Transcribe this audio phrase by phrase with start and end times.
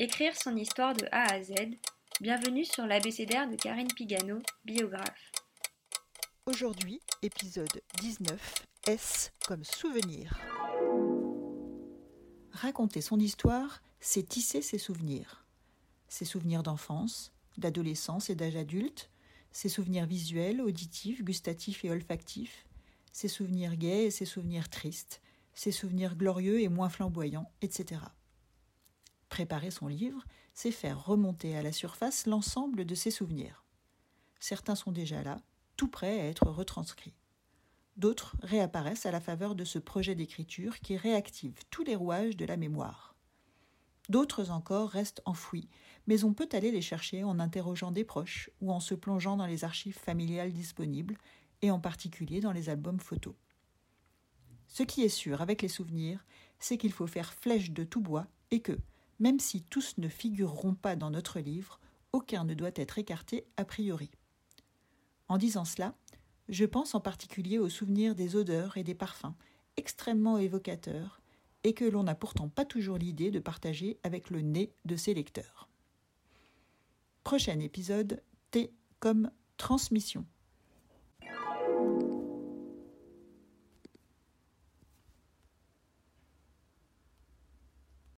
[0.00, 1.54] Écrire son histoire de A à Z.
[2.20, 5.32] Bienvenue sur l'abécédaire de Karine Pigano, biographe.
[6.46, 10.38] Aujourd'hui, épisode 19, S comme souvenir.
[12.52, 15.44] Raconter son histoire, c'est tisser ses souvenirs.
[16.06, 19.10] Ses souvenirs d'enfance, d'adolescence et d'âge adulte,
[19.50, 22.66] ses souvenirs visuels, auditifs, gustatifs et olfactifs,
[23.10, 25.20] ses souvenirs gais et ses souvenirs tristes,
[25.54, 27.98] ses souvenirs glorieux et moins flamboyants, etc.
[29.38, 33.64] Préparer son livre, c'est faire remonter à la surface l'ensemble de ses souvenirs.
[34.40, 35.40] Certains sont déjà là,
[35.76, 37.14] tout prêts à être retranscrits.
[37.96, 42.46] D'autres réapparaissent à la faveur de ce projet d'écriture qui réactive tous les rouages de
[42.46, 43.14] la mémoire.
[44.08, 45.68] D'autres encore restent enfouis,
[46.08, 49.46] mais on peut aller les chercher en interrogeant des proches ou en se plongeant dans
[49.46, 51.16] les archives familiales disponibles,
[51.62, 53.36] et en particulier dans les albums photos.
[54.66, 56.26] Ce qui est sûr avec les souvenirs,
[56.58, 58.76] c'est qu'il faut faire flèche de tout bois et que,
[59.18, 61.80] même si tous ne figureront pas dans notre livre,
[62.12, 64.10] aucun ne doit être écarté a priori.
[65.28, 65.94] En disant cela,
[66.48, 69.34] je pense en particulier aux souvenirs des odeurs et des parfums,
[69.76, 71.20] extrêmement évocateurs,
[71.64, 75.12] et que l'on n'a pourtant pas toujours l'idée de partager avec le nez de ses
[75.12, 75.68] lecteurs.
[77.24, 80.24] Prochain épisode, T comme transmission.